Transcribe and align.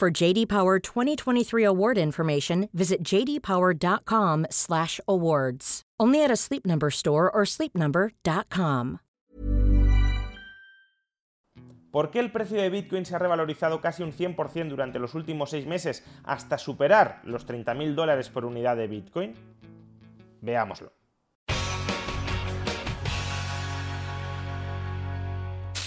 For 0.00 0.10
JD 0.10 0.48
Power 0.48 0.80
2023 0.80 1.62
award 1.62 1.98
information, 1.98 2.70
visit 2.72 3.04
jdpower.com/awards. 3.04 5.82
Only 6.00 6.24
at 6.24 6.30
a 6.30 6.36
Sleep 6.36 6.64
Number 6.64 6.88
store 6.88 7.30
or 7.30 7.44
sleepnumber.com. 7.44 9.00
¿Por 11.90 12.10
qué 12.10 12.20
el 12.20 12.32
precio 12.32 12.62
de 12.62 12.70
Bitcoin 12.70 13.04
se 13.04 13.14
ha 13.14 13.18
revalorizado 13.18 13.82
casi 13.82 14.02
un 14.02 14.12
100% 14.12 14.70
durante 14.70 14.98
los 14.98 15.14
últimos 15.14 15.50
seis 15.50 15.66
meses 15.66 16.02
hasta 16.24 16.56
superar 16.56 17.20
los 17.24 17.46
30.000 17.46 17.94
dólares 17.94 18.30
por 18.30 18.46
unidad 18.46 18.78
de 18.78 18.88
Bitcoin? 18.88 19.34
Veámoslo. 20.40 20.99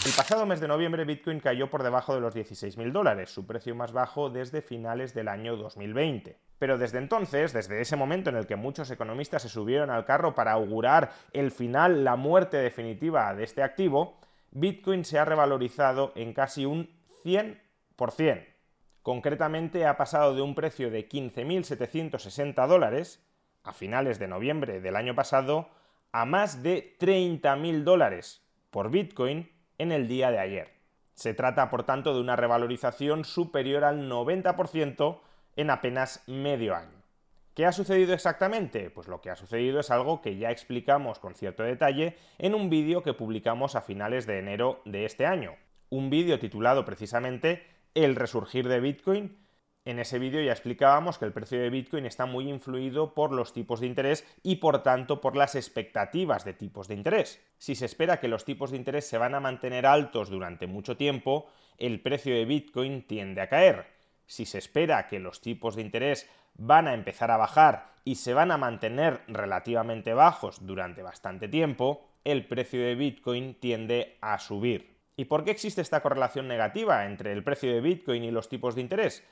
El 0.05 0.11
pasado 0.11 0.45
mes 0.45 0.59
de 0.59 0.67
noviembre 0.67 1.05
Bitcoin 1.05 1.39
cayó 1.39 1.69
por 1.69 1.81
debajo 1.81 2.13
de 2.13 2.19
los 2.19 2.35
16.000 2.35 2.91
dólares, 2.91 3.29
su 3.29 3.47
precio 3.47 3.73
más 3.73 3.93
bajo 3.93 4.29
desde 4.29 4.61
finales 4.61 5.13
del 5.13 5.29
año 5.29 5.55
2020. 5.55 6.37
Pero 6.59 6.77
desde 6.77 6.97
entonces, 6.97 7.53
desde 7.53 7.79
ese 7.79 7.95
momento 7.95 8.29
en 8.29 8.35
el 8.35 8.45
que 8.45 8.57
muchos 8.57 8.91
economistas 8.91 9.43
se 9.43 9.49
subieron 9.49 9.89
al 9.89 10.03
carro 10.03 10.35
para 10.35 10.51
augurar 10.51 11.13
el 11.31 11.51
final, 11.51 12.03
la 12.03 12.17
muerte 12.17 12.57
definitiva 12.57 13.33
de 13.33 13.45
este 13.45 13.63
activo, 13.63 14.19
Bitcoin 14.51 15.05
se 15.05 15.19
ha 15.19 15.25
revalorizado 15.25 16.11
en 16.15 16.33
casi 16.33 16.65
un 16.65 16.89
100%. 17.23 18.45
Concretamente 19.03 19.85
ha 19.85 19.95
pasado 19.95 20.35
de 20.35 20.41
un 20.41 20.53
precio 20.53 20.91
de 20.91 21.07
15.760 21.07 22.67
dólares 22.67 23.25
a 23.63 23.71
finales 23.71 24.19
de 24.19 24.27
noviembre 24.27 24.81
del 24.81 24.97
año 24.97 25.15
pasado 25.15 25.69
a 26.11 26.25
más 26.25 26.61
de 26.61 26.97
30.000 26.99 27.83
dólares 27.83 28.45
por 28.69 28.89
Bitcoin 28.89 29.52
en 29.77 29.91
el 29.91 30.07
día 30.07 30.31
de 30.31 30.39
ayer. 30.39 30.71
Se 31.13 31.33
trata, 31.33 31.69
por 31.69 31.83
tanto, 31.83 32.13
de 32.13 32.21
una 32.21 32.35
revalorización 32.35 33.25
superior 33.25 33.83
al 33.83 34.09
90% 34.09 35.19
en 35.55 35.69
apenas 35.69 36.23
medio 36.27 36.75
año. 36.75 37.03
¿Qué 37.53 37.67
ha 37.67 37.71
sucedido 37.71 38.15
exactamente? 38.15 38.89
Pues 38.89 39.07
lo 39.07 39.21
que 39.21 39.29
ha 39.29 39.35
sucedido 39.35 39.79
es 39.79 39.91
algo 39.91 40.21
que 40.21 40.37
ya 40.37 40.49
explicamos 40.49 41.19
con 41.19 41.35
cierto 41.35 41.61
detalle 41.61 42.17
en 42.39 42.55
un 42.55 42.71
vídeo 42.71 43.03
que 43.03 43.13
publicamos 43.13 43.75
a 43.75 43.81
finales 43.81 44.25
de 44.25 44.39
enero 44.39 44.81
de 44.85 45.05
este 45.05 45.27
año. 45.27 45.55
Un 45.89 46.09
vídeo 46.09 46.39
titulado 46.39 46.83
precisamente 46.83 47.63
El 47.93 48.15
resurgir 48.15 48.67
de 48.67 48.79
Bitcoin, 48.79 49.37
en 49.85 49.99
ese 49.99 50.17
vídeo 50.17 50.41
ya 50.41 50.53
explicábamos 50.53 51.17
que 51.17 51.25
el 51.25 51.33
precio 51.33 51.59
de 51.59 51.69
Bitcoin 51.69 52.05
está 52.05 52.25
muy 52.25 52.49
influido 52.49 53.13
por 53.13 53.33
los 53.33 53.51
tipos 53.51 53.81
de 53.81 53.87
interés 53.87 54.25
y 54.41 54.57
por 54.57 54.81
tanto 54.81 55.19
por 55.19 55.35
las 55.35 55.55
expectativas 55.55 56.45
de 56.45 56.53
tipos 56.53 56.87
de 56.87 56.95
interés. 56.95 57.41
Si 57.57 57.75
se 57.75 57.85
espera 57.85 58.19
que 58.19 58.29
los 58.29 58.45
tipos 58.45 58.71
de 58.71 58.77
interés 58.77 59.07
se 59.07 59.17
van 59.17 59.35
a 59.35 59.41
mantener 59.41 59.85
altos 59.85 60.29
durante 60.29 60.67
mucho 60.67 60.95
tiempo, 60.95 61.47
el 61.77 62.01
precio 62.01 62.33
de 62.33 62.45
Bitcoin 62.45 63.05
tiende 63.05 63.41
a 63.41 63.49
caer. 63.49 63.87
Si 64.25 64.45
se 64.45 64.57
espera 64.57 65.07
que 65.07 65.19
los 65.19 65.41
tipos 65.41 65.75
de 65.75 65.81
interés 65.81 66.29
van 66.55 66.87
a 66.87 66.93
empezar 66.93 67.29
a 67.31 67.37
bajar 67.37 67.91
y 68.05 68.15
se 68.15 68.33
van 68.33 68.51
a 68.51 68.57
mantener 68.57 69.21
relativamente 69.27 70.13
bajos 70.13 70.65
durante 70.65 71.03
bastante 71.03 71.49
tiempo, 71.49 72.07
el 72.23 72.47
precio 72.47 72.81
de 72.81 72.95
Bitcoin 72.95 73.55
tiende 73.55 74.17
a 74.21 74.39
subir. 74.39 74.93
¿Y 75.17 75.25
por 75.25 75.43
qué 75.43 75.51
existe 75.51 75.81
esta 75.81 76.01
correlación 76.01 76.47
negativa 76.47 77.05
entre 77.05 77.33
el 77.33 77.43
precio 77.43 77.73
de 77.73 77.81
Bitcoin 77.81 78.23
y 78.23 78.31
los 78.31 78.49
tipos 78.49 78.75
de 78.75 78.81
interés? 78.81 79.23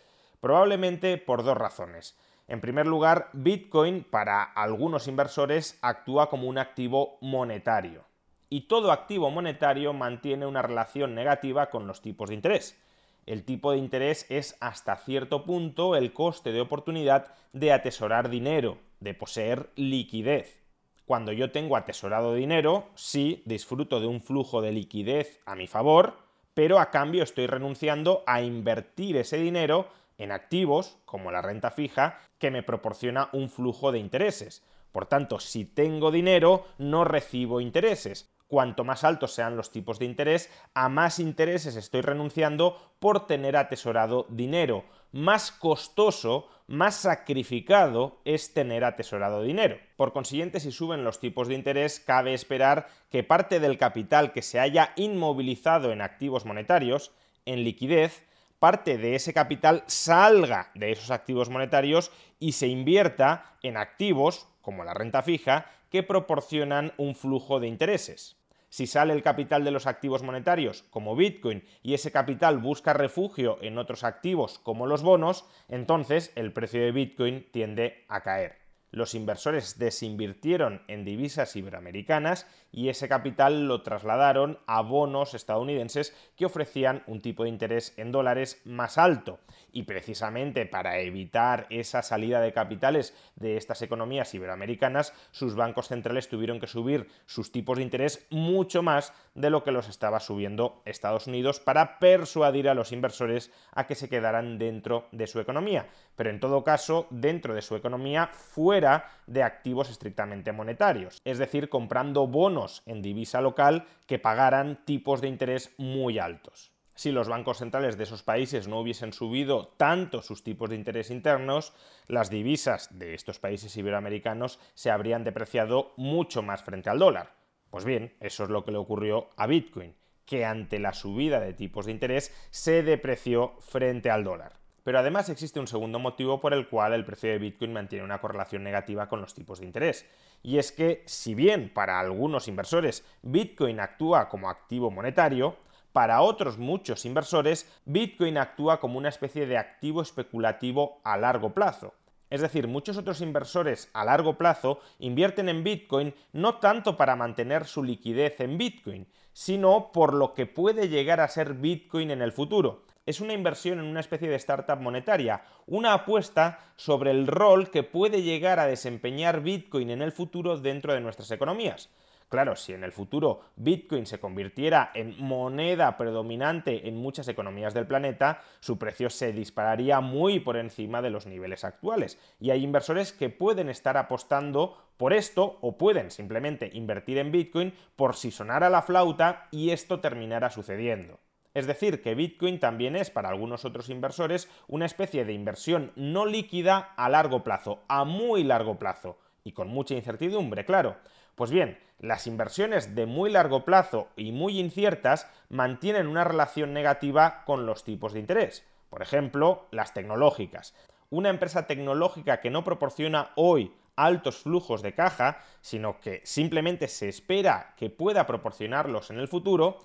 Probablemente 0.42 1.18
por 1.20 1.44
dos 1.44 1.56
razones. 1.56 2.18
En 2.48 2.60
primer 2.60 2.88
lugar, 2.88 3.30
Bitcoin 3.32 4.04
para 4.04 4.44
algunos 4.44 5.08
inversores 5.08 5.78
actúa 5.82 6.30
como 6.30 6.48
un 6.50 6.58
activo 6.58 7.18
monetario. 7.22 8.04
Y 8.50 8.62
todo 8.62 8.92
activo 8.92 9.30
monetario 9.30 9.94
mantiene 9.94 10.46
una 10.46 10.62
relación 10.62 11.16
negativa 11.16 11.70
con 11.70 11.88
los 11.88 12.02
tipos 12.02 12.30
de 12.30 12.36
interés. 12.36 12.78
El 13.26 13.46
tipo 13.46 13.72
de 13.72 13.78
interés 13.78 14.26
es 14.30 14.58
hasta 14.60 14.98
cierto 14.98 15.46
punto 15.46 15.96
el 15.96 16.12
coste 16.12 16.52
de 16.52 16.60
oportunidad 16.60 17.28
de 17.54 17.72
atesorar 17.72 18.30
dinero, 18.30 18.80
de 19.00 19.14
poseer 19.14 19.70
liquidez. 19.76 20.60
Cuando 21.06 21.32
yo 21.32 21.52
tengo 21.52 21.78
atesorado 21.78 22.34
dinero, 22.34 22.90
sí, 22.96 23.44
disfruto 23.46 24.00
de 24.00 24.08
un 24.08 24.22
flujo 24.22 24.62
de 24.62 24.72
liquidez 24.72 25.40
a 25.46 25.56
mi 25.56 25.68
favor, 25.68 26.18
pero 26.54 26.80
a 26.80 26.90
cambio 26.90 27.24
estoy 27.24 27.48
renunciando 27.48 28.24
a 28.26 28.42
invertir 28.42 29.18
ese 29.18 29.38
dinero 29.38 29.88
en 30.18 30.32
activos, 30.32 30.98
como 31.06 31.32
la 31.32 31.42
renta 31.42 31.72
fija, 31.72 32.20
que 32.38 32.52
me 32.52 32.64
proporciona 32.64 33.30
un 33.34 33.50
flujo 33.50 33.92
de 33.92 34.00
intereses. 34.00 34.64
Por 34.92 35.06
tanto, 35.06 35.40
si 35.40 35.66
tengo 35.66 36.12
dinero, 36.12 36.66
no 36.78 37.04
recibo 37.06 37.62
intereses. 37.62 38.32
Cuanto 38.52 38.84
más 38.84 39.06
altos 39.06 39.34
sean 39.34 39.56
los 39.56 39.72
tipos 39.72 39.98
de 39.98 40.04
interés, 40.04 40.52
a 40.74 40.90
más 40.90 41.20
intereses 41.20 41.78
estoy 41.78 42.02
renunciando 42.02 42.76
por 43.00 43.26
tener 43.26 43.56
atesorado 43.56 44.26
dinero. 44.28 44.84
Más 45.14 45.54
costoso, 45.54 46.50
más 46.68 46.96
sacrificado 46.96 48.20
es 48.26 48.54
tener 48.54 48.84
atesorado 48.84 49.42
dinero. 49.42 49.78
Por 49.96 50.12
consiguiente, 50.12 50.60
si 50.60 50.74
suben 50.74 51.06
los 51.06 51.22
tipos 51.22 51.48
de 51.48 51.56
interés, 51.56 52.02
cabe 52.02 52.34
esperar 52.34 52.90
que 53.10 53.24
parte 53.24 53.62
del 53.62 53.78
capital 53.78 54.34
que 54.34 54.42
se 54.42 54.60
haya 54.60 54.92
inmovilizado 54.98 55.94
en 55.94 56.02
activos 56.02 56.46
monetarios, 56.46 57.14
en 57.46 57.64
liquidez, 57.64 58.22
parte 58.62 59.00
de 59.00 59.16
ese 59.16 59.34
capital 59.34 59.84
salga 59.88 60.70
de 60.76 60.92
esos 60.92 61.10
activos 61.10 61.50
monetarios 61.50 62.12
y 62.38 62.52
se 62.52 62.68
invierta 62.68 63.56
en 63.64 63.76
activos, 63.76 64.48
como 64.62 64.84
la 64.84 64.94
renta 64.94 65.24
fija, 65.24 65.66
que 65.90 66.04
proporcionan 66.04 66.94
un 66.98 67.16
flujo 67.16 67.60
de 67.60 67.68
intereses. 67.68 68.38
Si 68.70 68.86
sale 68.86 69.14
el 69.14 69.24
capital 69.24 69.64
de 69.64 69.72
los 69.72 69.88
activos 69.88 70.22
monetarios, 70.22 70.84
como 70.92 71.16
Bitcoin, 71.16 71.64
y 71.82 71.96
ese 71.96 72.12
capital 72.12 72.60
busca 72.60 72.94
refugio 72.94 73.58
en 73.64 73.80
otros 73.80 74.04
activos, 74.04 74.60
como 74.60 74.86
los 74.86 75.02
bonos, 75.02 75.44
entonces 75.68 76.32
el 76.36 76.54
precio 76.54 76.82
de 76.82 76.92
Bitcoin 76.92 77.48
tiende 77.52 78.06
a 78.10 78.22
caer 78.22 78.61
los 78.92 79.16
inversores 79.16 79.80
desinvirtieron 79.80 80.84
en 80.88 81.06
divisas 81.06 81.56
iberoamericanas 81.56 82.46
y 82.72 82.90
ese 82.90 83.08
capital 83.08 83.68
lo 83.68 83.82
trasladaron 83.82 84.60
a 84.68 84.82
bonos 84.82 85.34
estadounidenses 85.34 86.16
que 86.36 86.46
ofrecían 86.46 87.04
un 87.08 87.22
tipo 87.22 87.44
de 87.44 87.50
interés 87.50 87.94
en 87.98 88.12
dólares 88.12 88.62
más 88.66 88.98
alto. 88.98 89.40
Y 89.72 89.84
precisamente 89.84 90.66
para 90.66 91.00
evitar 91.00 91.68
esa 91.70 92.02
salida 92.02 92.42
de 92.42 92.54
capitales 92.54 93.16
de 93.36 93.58
estas 93.58 93.82
economías 93.82 94.34
iberoamericanas, 94.34 95.14
sus 95.32 95.56
bancos 95.56 95.88
centrales 95.88 96.28
tuvieron 96.28 96.60
que 96.60 96.68
subir 96.68 97.08
sus 97.26 97.52
tipos 97.52 97.78
de 97.78 97.84
interés 97.84 98.28
mucho 98.30 98.84
más 98.84 99.14
de 99.36 99.50
lo 99.50 99.64
que 99.64 99.72
los 99.72 99.88
estaba 99.88 100.20
subiendo 100.20 100.82
Estados 100.86 101.28
Unidos 101.28 101.60
para 101.60 102.00
persuadir 102.00 102.68
a 102.68 102.74
los 102.74 102.92
inversores 102.92 103.52
a 103.72 103.88
que 103.88 103.96
se 103.96 104.10
quedaran 104.10 104.58
dentro 104.58 105.08
de 105.12 105.28
su 105.28 105.40
economía. 105.40 105.88
Pero 106.16 106.30
en 106.30 106.40
todo 106.40 106.64
caso, 106.64 107.08
dentro 107.10 107.54
de 107.54 107.62
su 107.62 107.76
economía, 107.76 108.28
fuera 108.28 108.81
de 109.28 109.44
activos 109.44 109.90
estrictamente 109.90 110.52
monetarios, 110.52 111.22
es 111.24 111.38
decir, 111.38 111.70
comprando 111.70 112.28
bonos 112.28 112.82
en 112.86 113.02
divisa 113.02 113.42
local 113.42 113.86
que 114.08 114.20
pagaran 114.20 114.84
tipos 114.86 115.22
de 115.22 115.28
interés 115.28 115.74
muy 115.78 116.20
altos. 116.20 116.72
Si 116.94 117.12
los 117.12 117.30
bancos 117.30 117.58
centrales 117.58 117.98
de 117.98 118.04
esos 118.04 118.22
países 118.22 118.68
no 118.68 118.80
hubiesen 118.80 119.14
subido 119.14 119.70
tanto 119.78 120.22
sus 120.22 120.44
tipos 120.44 120.70
de 120.70 120.76
interés 120.76 121.10
internos, 121.10 121.74
las 122.08 122.30
divisas 122.30 122.90
de 123.00 123.14
estos 123.14 123.40
países 123.40 123.76
iberoamericanos 123.76 124.60
se 124.74 124.92
habrían 124.92 125.24
depreciado 125.24 125.94
mucho 125.98 126.44
más 126.44 126.64
frente 126.64 126.90
al 126.90 127.00
dólar. 127.00 127.34
Pues 127.72 127.86
bien, 127.86 128.14
eso 128.20 128.44
es 128.44 128.50
lo 128.50 128.64
que 128.64 128.72
le 128.72 128.78
ocurrió 128.78 129.30
a 129.38 129.48
Bitcoin, 129.48 129.96
que 130.26 130.46
ante 130.46 130.78
la 130.78 130.94
subida 130.94 131.40
de 131.40 131.54
tipos 131.54 131.86
de 131.86 131.94
interés 131.94 132.36
se 132.52 132.84
depreció 132.84 133.56
frente 133.62 134.12
al 134.12 134.24
dólar. 134.24 134.61
Pero 134.84 135.00
además 135.00 135.30
existe 135.30 135.60
un 135.60 135.68
segundo 135.68 136.00
motivo 136.00 136.40
por 136.40 136.54
el 136.54 136.68
cual 136.68 136.94
el 136.94 137.06
precio 137.06 137.30
de 137.30 137.38
Bitcoin 137.38 137.74
mantiene 137.74 138.04
una 138.04 138.20
correlación 138.20 138.64
negativa 138.64 139.08
con 139.08 139.22
los 139.22 139.34
tipos 139.34 139.60
de 139.60 139.68
interés. 139.68 140.08
Y 140.42 140.58
es 140.58 140.72
que, 140.72 141.04
si 141.06 141.36
bien 141.36 141.72
para 141.74 142.00
algunos 142.00 142.48
inversores 142.48 143.06
Bitcoin 143.22 143.80
actúa 143.80 144.28
como 144.28 144.50
activo 144.50 144.90
monetario, 144.90 145.56
para 145.92 146.22
otros 146.22 146.58
muchos 146.58 147.06
inversores 147.06 147.70
Bitcoin 147.86 148.38
actúa 148.38 148.80
como 148.80 148.98
una 148.98 149.10
especie 149.10 149.46
de 149.46 149.58
activo 149.58 150.02
especulativo 150.02 151.02
a 151.04 151.18
largo 151.18 151.54
plazo. 151.54 151.94
Es 152.32 152.40
decir, 152.40 152.68
muchos 152.68 152.98
otros 152.98 153.20
inversores 153.20 153.90
a 153.94 154.06
largo 154.06 154.38
plazo 154.38 154.80
invierten 155.00 155.50
en 155.50 155.66
Bitcoin 155.66 156.16
no 156.32 156.56
tanto 156.56 156.96
para 156.96 157.18
mantener 157.18 157.66
su 157.66 157.84
liquidez 157.84 158.40
en 158.40 158.58
Bitcoin, 158.58 159.06
sino 159.34 159.92
por 159.92 160.14
lo 160.14 160.34
que 160.34 160.46
puede 160.46 160.88
llegar 160.88 161.20
a 161.20 161.28
ser 161.28 161.56
Bitcoin 161.56 162.10
en 162.10 162.22
el 162.22 162.32
futuro 162.32 162.84
es 163.06 163.22
una 163.22 163.34
inversión 163.34 163.80
en 163.80 163.86
una 163.86 164.00
especie 164.00 164.30
de 164.30 164.36
startup 164.36 164.80
monetaria, 164.80 165.44
una 165.66 165.94
apuesta 165.94 166.60
sobre 166.76 167.12
el 167.12 167.28
rol 167.28 167.70
que 167.72 167.84
puede 167.84 168.22
llegar 168.22 168.60
a 168.60 168.68
desempeñar 168.68 169.42
Bitcoin 169.42 169.90
en 169.90 170.02
el 170.02 170.12
futuro 170.12 170.58
dentro 170.58 170.94
de 170.94 171.02
nuestras 171.02 171.32
economías. 171.32 171.90
Claro, 172.32 172.56
si 172.56 172.72
en 172.72 172.86
el 172.86 172.94
futuro 172.94 173.42
Bitcoin 173.58 174.06
se 174.06 174.22
convirtiera 174.22 174.92
en 174.94 175.22
moneda 175.22 175.98
predominante 175.98 176.88
en 176.88 176.96
muchas 176.96 177.28
economías 177.28 177.74
del 177.74 177.88
planeta, 177.88 178.42
su 178.62 178.80
precio 178.80 179.10
se 179.10 179.34
dispararía 179.34 180.00
muy 180.00 180.40
por 180.40 180.56
encima 180.56 181.02
de 181.02 181.10
los 181.10 181.26
niveles 181.26 181.66
actuales. 181.66 182.18
Y 182.40 182.52
hay 182.52 182.64
inversores 182.64 183.12
que 183.12 183.30
pueden 183.30 183.68
estar 183.68 183.98
apostando 183.98 184.78
por 184.96 185.12
esto 185.12 185.58
o 185.60 185.78
pueden 185.78 186.10
simplemente 186.10 186.70
invertir 186.72 187.18
en 187.18 187.34
Bitcoin 187.34 187.74
por 187.98 188.16
si 188.16 188.32
sonara 188.32 188.70
la 188.70 188.82
flauta 188.82 189.50
y 189.52 189.72
esto 189.72 190.00
terminara 190.00 190.50
sucediendo. 190.52 191.20
Es 191.54 191.68
decir, 191.68 192.02
que 192.02 192.16
Bitcoin 192.16 192.60
también 192.60 192.96
es 192.96 193.10
para 193.10 193.30
algunos 193.30 193.66
otros 193.66 193.90
inversores 193.90 194.50
una 194.68 194.86
especie 194.86 195.26
de 195.26 195.34
inversión 195.34 195.92
no 195.96 196.26
líquida 196.26 196.94
a 196.96 197.10
largo 197.10 197.44
plazo, 197.44 197.84
a 197.88 198.06
muy 198.06 198.44
largo 198.44 198.80
plazo, 198.80 199.18
y 199.44 199.52
con 199.52 199.68
mucha 199.68 199.96
incertidumbre, 199.96 200.66
claro. 200.66 200.98
Pues 201.36 201.52
bien, 201.52 201.78
las 202.00 202.26
inversiones 202.26 202.96
de 202.96 203.06
muy 203.06 203.32
largo 203.32 203.66
plazo 203.66 204.08
y 204.16 204.32
muy 204.32 204.60
inciertas 204.60 205.30
mantienen 205.50 206.08
una 206.08 206.24
relación 206.24 206.74
negativa 206.74 207.44
con 207.46 207.66
los 207.66 207.84
tipos 207.84 208.14
de 208.14 208.20
interés. 208.20 208.66
Por 208.90 209.02
ejemplo, 209.02 209.68
las 209.72 209.94
tecnológicas. 209.94 210.74
Una 211.10 211.30
empresa 211.30 211.68
tecnológica 211.68 212.40
que 212.40 212.50
no 212.50 212.64
proporciona 212.64 213.32
hoy 213.36 213.74
altos 213.96 214.38
flujos 214.38 214.82
de 214.82 214.94
caja, 214.94 215.44
sino 215.62 216.00
que 216.00 216.22
simplemente 216.24 216.88
se 216.88 217.10
espera 217.10 217.74
que 217.78 217.90
pueda 217.90 218.26
proporcionarlos 218.26 219.12
en 219.12 219.20
el 219.20 219.28
futuro, 219.28 219.80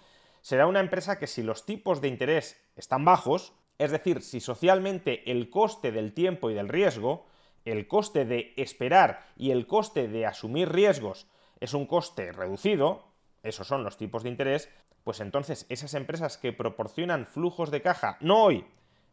será 0.46 0.69
una 0.69 0.78
empresa 0.78 1.19
que 1.19 1.26
si 1.26 1.43
los 1.43 1.66
tipos 1.66 2.00
de 2.00 2.06
interés 2.06 2.56
están 2.76 3.04
bajos, 3.04 3.52
es 3.78 3.90
decir, 3.90 4.22
si 4.22 4.38
socialmente 4.38 5.28
el 5.32 5.50
coste 5.50 5.90
del 5.90 6.12
tiempo 6.12 6.50
y 6.52 6.54
del 6.54 6.69
riesgo, 6.69 7.26
el 7.64 7.88
coste 7.88 8.25
de 8.25 8.54
esperar 8.56 9.26
y 9.37 9.50
el 9.50 9.66
coste 9.66 10.06
de 10.06 10.25
asumir 10.25 10.69
riesgos 10.70 11.26
es 11.58 11.75
un 11.75 11.84
coste 11.84 12.31
reducido, 12.31 13.08
esos 13.43 13.66
son 13.66 13.82
los 13.82 13.96
tipos 13.96 14.22
de 14.22 14.28
interés, 14.28 14.70
pues 15.02 15.19
entonces 15.19 15.66
esas 15.69 15.94
empresas 15.94 16.38
que 16.38 16.52
proporcionan 16.52 17.26
flujos 17.26 17.72
de 17.72 17.82
caja, 17.82 18.16
no 18.20 18.44
hoy, 18.44 18.64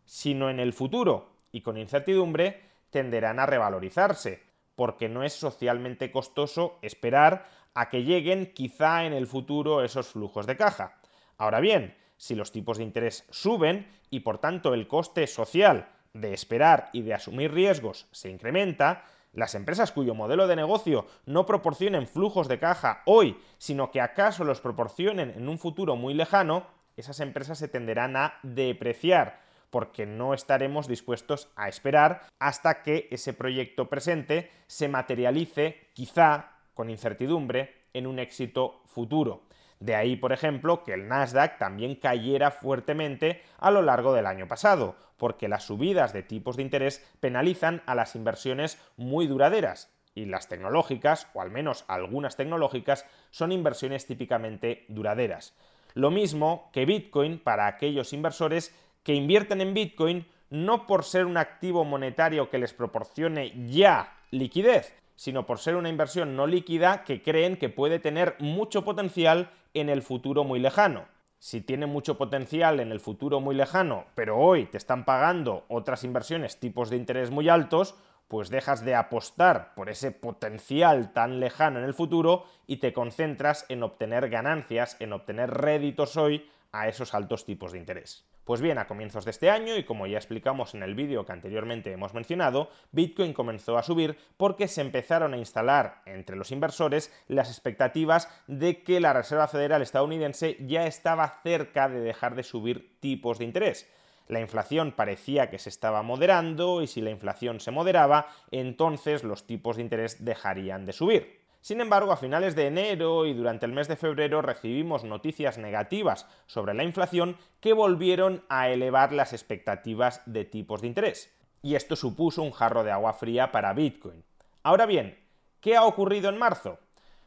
sino 0.06 0.51
en 0.51 0.59
el 0.59 0.71
futuro 0.71 1.31
y 1.51 1.62
con 1.62 1.80
incertidumbre, 1.80 2.62
tenderán 2.91 3.39
a 3.39 3.47
revalorizarse, 3.47 4.44
porque 4.75 5.09
no 5.09 5.24
es 5.24 5.33
socialmente 5.33 6.12
costoso 6.12 6.77
esperar 6.83 7.50
a 7.74 7.89
que 7.89 8.03
lleguen 8.03 8.53
quizá 8.53 9.06
en 9.06 9.13
el 9.13 9.25
futuro 9.25 9.83
esos 9.83 10.09
flujos 10.09 10.45
de 10.45 10.57
caja. 10.57 11.00
Ahora 11.38 11.59
bien, 11.59 11.95
si 12.18 12.35
los 12.35 12.51
tipos 12.51 12.77
de 12.77 12.83
interés 12.83 13.25
suben 13.30 13.88
y 14.09 14.21
por 14.21 14.38
tanto 14.38 14.74
el 14.74 14.88
coste 14.88 15.27
social 15.27 15.89
de 16.13 16.33
esperar 16.33 16.89
y 16.94 17.01
de 17.01 17.13
asumir 17.13 17.53
riesgos 17.53 18.07
se 18.12 18.30
incrementa, 18.30 19.03
las 19.33 19.56
empresas 19.56 19.91
cuyo 19.91 20.13
modelo 20.13 20.47
de 20.47 20.56
negocio 20.56 21.07
no 21.25 21.45
proporcionen 21.45 22.07
flujos 22.07 22.47
de 22.47 22.59
caja 22.59 23.01
hoy, 23.06 23.38
sino 23.57 23.89
que 23.91 24.00
acaso 24.00 24.44
los 24.44 24.62
proporcionen 24.62 25.31
en 25.31 25.50
un 25.50 25.57
futuro 25.57 25.95
muy 25.95 26.13
lejano, 26.13 26.68
esas 26.95 27.19
empresas 27.19 27.57
se 27.57 27.68
tenderán 27.68 28.15
a 28.15 28.35
depreciar, 28.44 29.41
porque 29.71 30.06
no 30.06 30.35
estaremos 30.35 30.88
dispuestos 30.88 31.50
a 31.56 31.68
esperar 31.68 32.21
hasta 32.38 32.83
que 32.83 33.07
ese 33.09 33.33
proyecto 33.33 33.89
presente 33.89 34.51
se 34.68 34.88
materialice, 34.88 35.89
quizá 35.94 36.51
con 36.75 36.91
incertidumbre, 36.91 37.88
en 37.94 38.06
un 38.06 38.19
éxito 38.19 38.81
futuro. 38.85 39.47
De 39.83 39.95
ahí, 39.95 40.15
por 40.15 40.31
ejemplo, 40.31 40.85
que 40.85 40.94
el 40.94 41.09
Nasdaq 41.09 41.57
también 41.57 41.95
cayera 41.95 42.51
fuertemente 42.51 43.44
a 43.57 43.69
lo 43.69 43.81
largo 43.81 44.13
del 44.13 44.27
año 44.27 44.47
pasado, 44.47 44.95
porque 45.18 45.50
las 45.50 45.63
subidas 45.63 46.13
de 46.13 46.24
tipos 46.24 46.56
de 46.56 46.63
interés 46.63 47.06
penalizan 47.19 47.83
a 47.85 47.94
las 47.94 48.15
inversiones 48.15 48.80
muy 48.95 49.27
duraderas, 49.27 49.94
y 50.15 50.24
las 50.24 50.47
tecnológicas, 50.47 51.27
o 51.33 51.41
al 51.41 51.51
menos 51.51 51.83
algunas 51.89 52.38
tecnológicas, 52.38 53.06
son 53.30 53.51
inversiones 53.51 54.06
típicamente 54.06 54.85
duraderas. 54.88 55.53
Lo 55.95 56.12
mismo 56.12 56.69
que 56.71 56.85
Bitcoin 56.85 57.38
para 57.38 57.68
aquellos 57.68 58.13
inversores 58.13 58.74
que 59.03 59.15
invierten 59.15 59.59
en 59.59 59.74
Bitcoin 59.74 60.25
no 60.50 60.88
por 60.88 61.03
ser 61.03 61.25
un 61.25 61.35
activo 61.35 61.83
monetario 61.83 62.50
que 62.50 62.57
les 62.57 62.74
proporcione 62.74 63.51
ya 63.68 64.15
liquidez, 64.31 64.95
sino 65.15 65.45
por 65.45 65.60
ser 65.60 65.75
una 65.75 65.89
inversión 65.89 66.36
no 66.36 66.48
líquida 66.48 67.04
que 67.04 67.21
creen 67.21 67.57
que 67.57 67.69
puede 67.69 68.00
tener 68.00 68.36
mucho 68.39 68.83
potencial 68.83 69.51
en 69.74 69.89
el 69.89 70.01
futuro 70.01 70.44
muy 70.44 70.60
lejano. 70.60 71.06
Si 71.39 71.62
tiene 71.62 71.88
mucho 71.88 72.18
potencial 72.18 72.80
en 72.80 72.92
el 72.92 73.00
futuro 73.00 73.39
muy 73.39 73.56
lejano, 73.56 74.06
pero 74.15 74.38
hoy 74.38 74.65
te 74.65 74.77
están 74.77 75.04
pagando 75.04 75.65
otras 75.68 76.04
inversiones 76.04 76.60
tipos 76.60 76.89
de 76.89 76.98
interés 76.98 77.31
muy 77.31 77.50
altos, 77.50 77.95
pues 78.27 78.50
dejas 78.50 78.83
de 78.86 78.95
apostar 78.95 79.74
por 79.75 79.89
ese 79.89 80.12
potencial 80.12 81.12
tan 81.13 81.39
lejano 81.39 81.80
en 81.80 81.86
el 81.86 81.94
futuro 81.94 82.45
y 82.66 82.77
te 82.77 82.94
concentras 82.94 83.66
en 83.69 83.83
obtener 83.83 84.30
ganancias, 84.30 84.95
en 85.00 85.13
obtener 85.13 85.51
réditos 85.51 86.18
hoy 86.18 86.50
a 86.71 86.88
esos 86.88 87.13
altos 87.13 87.45
tipos 87.45 87.74
de 87.74 87.80
interés. 87.80 88.25
Pues 88.45 88.60
bien, 88.60 88.78
a 88.78 88.88
comienzos 88.88 89.24
de 89.24 89.31
este 89.31 89.50
año, 89.50 89.78
y 89.78 89.86
como 89.86 90.06
ya 90.06 90.18
explicamos 90.18 90.75
en 90.75 90.84
el 90.84 90.95
vídeo 90.95 91.25
que 91.25 91.31
anteriormente 91.31 91.94
hemos 91.94 92.13
mencionado, 92.13 92.69
Bitcoin 92.92 93.31
comenzó 93.31 93.78
a 93.78 93.84
subir 93.84 94.18
porque 94.36 94.68
se 94.68 94.81
empezaron 94.81 95.34
a 95.34 95.38
instalar 95.38 96.01
entre 96.06 96.36
los 96.36 96.51
inversores 96.51 97.13
las 97.30 97.48
expectativas 97.50 98.28
de 98.48 98.84
que 98.84 99.00
la 99.00 99.13
Reserva 99.13 99.48
Federal 99.48 99.81
estadounidense 99.81 100.57
ya 100.60 100.88
estaba 100.88 101.40
cerca 101.42 101.88
de 101.88 102.01
dejar 102.01 102.36
de 102.36 102.44
subir 102.44 103.00
tipos 103.00 103.40
de 103.40 103.45
interés. 103.45 103.90
La 104.28 104.42
inflación 104.42 104.92
parecía 104.92 105.50
que 105.50 105.60
se 105.60 105.69
estaba 105.69 106.01
moderando 106.01 106.81
y 106.81 106.88
si 106.88 107.00
la 107.00 107.12
inflación 107.12 107.62
se 107.62 107.72
moderaba, 107.72 108.28
entonces 108.51 109.24
los 109.24 109.48
tipos 109.48 109.78
de 109.78 109.84
interés 109.84 110.25
dejarían 110.25 110.86
de 110.86 110.92
subir. 110.92 111.43
Sin 111.63 111.80
embargo, 111.80 112.12
a 112.12 112.18
finales 112.18 112.57
de 112.57 112.68
enero 112.68 113.25
y 113.25 113.33
durante 113.33 113.65
el 113.65 113.71
mes 113.71 113.88
de 113.88 113.95
febrero 113.95 114.42
recibimos 114.42 115.06
noticias 115.06 115.57
negativas 115.57 116.27
sobre 116.45 116.74
la 116.74 116.83
inflación 116.83 117.38
que 117.62 117.71
volvieron 117.71 118.44
a 118.50 118.68
elevar 118.68 119.13
las 119.13 119.31
expectativas 119.31 120.21
de 120.25 120.44
tipos 120.44 120.81
de 120.81 120.88
interés. 120.88 121.33
Y 121.62 121.75
esto 121.75 121.95
supuso 121.95 122.44
un 122.44 122.51
jarro 122.51 122.83
de 122.83 122.92
agua 122.92 123.13
fría 123.13 123.54
para 123.54 123.71
Bitcoin. 123.71 124.25
Ahora 124.62 124.86
bien, 124.86 125.18
¿qué 125.62 125.77
ha 125.77 125.86
ocurrido 125.86 126.27
en 126.27 126.38
marzo? 126.38 126.80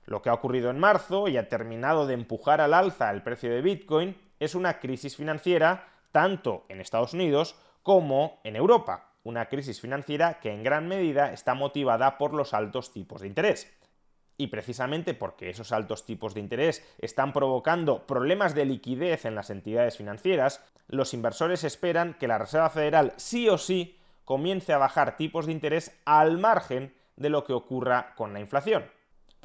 Lo 0.05 0.21
que 0.21 0.29
ha 0.29 0.35
ocurrido 0.35 0.69
en 0.69 0.79
marzo 0.79 1.29
y 1.29 1.39
ha 1.39 1.49
terminado 1.49 2.07
de 2.07 2.13
empujar 2.13 2.61
al 2.61 2.75
alza 2.75 3.11
el 3.13 3.23
precio 3.23 3.49
de 3.49 3.63
Bitcoin 3.63 4.19
es 4.39 4.55
una 4.55 4.81
crisis 4.81 5.17
financiera 5.17 5.89
tanto 6.13 6.67
en 6.69 6.83
Estados 6.83 7.15
Unidos 7.15 7.57
como 7.83 8.39
en 8.45 8.55
Europa. 8.57 9.15
Una 9.25 9.47
crisis 9.47 9.81
financiera 9.81 10.41
que 10.41 10.53
en 10.53 10.63
gran 10.63 10.89
medida 10.89 11.33
está 11.33 11.55
motivada 11.55 12.19
por 12.19 12.35
los 12.35 12.53
altos 12.53 12.93
tipos 12.93 13.23
de 13.23 13.29
interés. 13.29 13.73
Y 14.39 14.49
precisamente 14.49 15.15
porque 15.15 15.51
esos 15.51 15.73
altos 15.73 16.05
tipos 16.05 16.35
de 16.35 16.41
interés 16.41 16.85
están 16.99 17.33
provocando 17.33 18.07
problemas 18.07 18.55
de 18.55 18.67
liquidez 18.67 19.25
en 19.25 19.35
las 19.35 19.51
entidades 19.51 19.97
financieras, 19.97 20.63
los 20.89 21.15
inversores 21.15 21.65
esperan 21.65 22.15
que 22.15 22.29
la 22.29 22.39
Reserva 22.39 22.71
Federal 22.71 23.15
sí 23.17 23.49
o 23.49 23.59
sí 23.59 23.99
comience 24.25 24.73
a 24.73 24.79
bajar 24.79 25.17
tipos 25.17 25.47
de 25.47 25.53
interés 25.53 25.99
al 26.05 26.39
margen 26.39 26.95
de 27.17 27.31
lo 27.31 27.45
que 27.45 27.55
ocurra 27.55 28.15
con 28.15 28.33
la 28.33 28.41
inflación. 28.41 28.85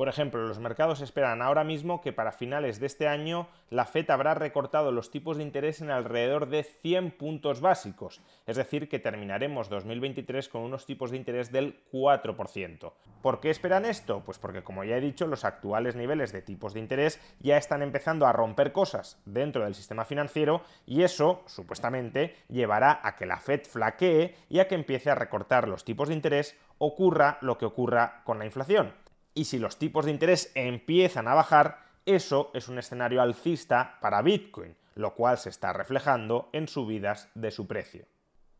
Por 0.02 0.10
ejemplo, 0.10 0.48
los 0.48 0.58
mercados 0.58 1.00
esperan 1.02 1.44
ahora 1.44 1.64
mismo 1.64 2.02
que 2.02 2.12
para 2.12 2.32
finales 2.32 2.80
de 2.80 2.88
este 2.88 3.08
año 3.08 3.48
la 3.70 3.86
Fed 3.86 4.10
habrá 4.10 4.34
recortado 4.34 4.92
los 4.92 5.12
tipos 5.12 5.38
de 5.38 5.44
interés 5.44 5.80
en 5.80 5.92
alrededor 5.92 6.50
de 6.50 6.64
100 6.64 7.12
puntos 7.12 7.62
básicos, 7.62 8.20
es 8.48 8.58
decir, 8.58 8.90
que 8.90 8.98
terminaremos 8.98 9.70
2023 9.70 10.50
con 10.50 10.64
unos 10.64 10.88
tipos 10.88 11.12
de 11.12 11.18
interés 11.18 11.52
del 11.52 11.86
4%. 11.92 12.94
¿Por 13.22 13.40
qué 13.40 13.52
esperan 13.52 13.86
esto? 13.86 14.24
Pues 14.26 14.40
porque, 14.40 14.64
como 14.64 14.84
ya 14.84 14.98
he 14.98 15.02
dicho, 15.02 15.28
los 15.28 15.46
actuales 15.46 15.96
niveles 15.96 16.32
de 16.32 16.42
tipos 16.42 16.74
de 16.74 16.80
interés 16.80 17.22
ya 17.40 17.58
están 17.58 17.84
empezando 17.84 18.26
a 18.26 18.34
romper 18.34 18.72
cosas 18.72 19.22
dentro 19.26 19.66
del 19.66 19.76
sistema 19.76 20.04
financiero 20.04 20.64
y 20.88 21.04
eso, 21.04 21.44
supuestamente, 21.46 22.38
llevará 22.50 23.02
a 23.04 23.16
que 23.16 23.28
la 23.28 23.38
Fed 23.38 23.66
flaquee 23.66 24.34
y 24.50 24.58
a 24.62 24.68
que 24.68 24.74
empiece 24.74 25.12
a 25.12 25.16
recortar 25.16 25.68
los 25.68 25.86
tipos 25.86 26.08
de 26.08 26.16
interés, 26.16 26.58
ocurra 26.80 27.38
lo 27.42 27.60
que 27.60 27.66
ocurra 27.66 28.24
con 28.24 28.40
la 28.40 28.46
inflación. 28.46 28.96
Y 29.34 29.46
si 29.46 29.60
los 29.60 29.78
tipos 29.78 30.06
de 30.06 30.12
interés 30.12 30.52
empiezan 30.56 31.28
a 31.28 31.34
bajar, 31.34 31.80
eso 32.06 32.52
es 32.54 32.68
un 32.68 32.80
escenario 32.80 33.22
alcista 33.22 33.98
para 34.02 34.22
Bitcoin, 34.22 34.76
lo 34.96 35.16
cual 35.16 35.38
se 35.38 35.50
está 35.50 35.72
reflejando 35.72 36.50
en 36.52 36.68
subidas 36.68 37.30
de 37.36 37.52
su 37.52 37.68
precio. 37.68 38.06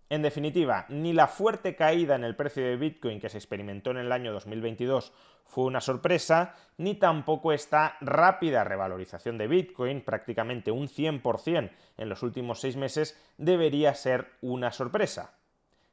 En 0.10 0.22
definitiva, 0.22 0.86
ni 0.90 1.14
la 1.14 1.28
fuerte 1.28 1.76
caída 1.76 2.16
en 2.16 2.24
el 2.24 2.36
precio 2.36 2.64
de 2.64 2.76
Bitcoin 2.76 3.20
que 3.20 3.30
se 3.30 3.38
experimentó 3.38 3.92
en 3.92 3.98
el 3.98 4.12
año 4.12 4.34
2022 4.34 5.14
fue 5.46 5.66
una 5.66 5.82
sorpresa, 5.82 6.56
ni 6.78 6.96
tampoco 6.96 7.52
esta 7.52 7.98
rápida 8.02 8.64
revalorización 8.64 9.38
de 9.38 9.48
Bitcoin, 9.48 10.02
prácticamente 10.02 10.72
un 10.72 10.88
100% 10.88 11.72
en 11.98 12.10
los 12.10 12.24
últimos 12.24 12.60
seis 12.60 12.76
meses, 12.76 13.18
debería 13.38 13.94
ser 13.94 14.32
una 14.42 14.72
sorpresa 14.72 15.41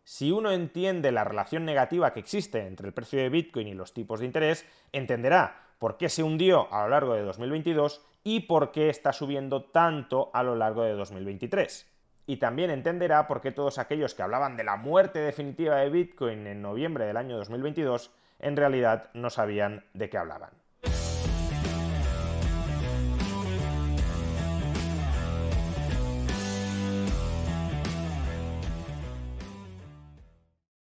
si 0.09 0.33
uno 0.33 0.53
entiende 0.53 1.13
la 1.13 1.23
relación 1.23 1.67
negativa 1.67 2.15
que 2.15 2.21
existe 2.21 2.67
entre 2.67 2.87
el 2.87 2.95
precio 2.95 3.21
de 3.21 3.29
Bitcoin 3.29 3.69
y 3.69 3.75
los 3.75 3.93
tipos 3.93 4.21
de 4.21 4.25
interés, 4.25 4.65
entenderá 4.91 5.61
por 5.79 5.99
qué 5.99 6.09
se 6.09 6.23
hundió 6.23 6.73
a 6.73 6.85
lo 6.85 6.89
largo 6.89 7.13
de 7.13 7.21
2022 7.21 8.01
y 8.25 8.41
por 8.41 8.73
qué 8.73 8.89
está 8.89 9.13
subiendo 9.13 9.65
tanto 9.65 10.31
a 10.33 10.43
lo 10.43 10.57
largo 10.57 10.83
de 10.83 10.95
2023. 10.95 11.87
y 12.25 12.39
también 12.39 12.71
entenderá 12.71 13.27
por 13.27 13.43
qué 13.43 13.53
todos 13.53 13.77
aquellos 13.77 14.15
que 14.15 14.23
hablaban 14.23 14.57
de 14.57 14.65
la 14.65 14.77
muerte 14.77 15.19
definitiva 15.19 15.77
de 15.77 15.91
Bitcoin 15.91 16.47
en 16.47 16.63
noviembre 16.63 17.05
del 17.05 17.19
año 17.19 17.37
2022 17.37 18.11
en 18.39 18.57
realidad 18.57 19.11
no 19.13 19.29
sabían 19.29 19.85
de 19.93 20.09
qué 20.09 20.17
hablaban. 20.17 20.68